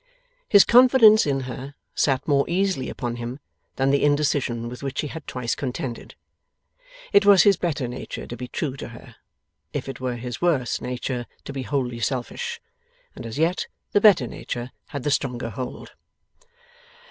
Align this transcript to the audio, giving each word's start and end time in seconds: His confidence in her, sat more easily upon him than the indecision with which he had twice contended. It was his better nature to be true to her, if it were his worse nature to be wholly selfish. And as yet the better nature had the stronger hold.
His 0.49 0.63
confidence 0.63 1.27
in 1.27 1.41
her, 1.41 1.75
sat 1.93 2.27
more 2.27 2.49
easily 2.49 2.89
upon 2.89 3.17
him 3.17 3.39
than 3.75 3.91
the 3.91 4.03
indecision 4.03 4.67
with 4.67 4.81
which 4.81 5.01
he 5.01 5.09
had 5.09 5.27
twice 5.27 5.53
contended. 5.53 6.15
It 7.13 7.23
was 7.23 7.43
his 7.43 7.55
better 7.55 7.87
nature 7.87 8.25
to 8.25 8.35
be 8.35 8.47
true 8.47 8.75
to 8.77 8.87
her, 8.87 9.17
if 9.73 9.87
it 9.87 9.99
were 10.01 10.15
his 10.15 10.41
worse 10.41 10.81
nature 10.81 11.27
to 11.45 11.53
be 11.53 11.61
wholly 11.61 11.99
selfish. 11.99 12.59
And 13.15 13.27
as 13.27 13.37
yet 13.37 13.67
the 13.91 14.01
better 14.01 14.25
nature 14.25 14.71
had 14.87 15.03
the 15.03 15.11
stronger 15.11 15.51
hold. 15.51 15.91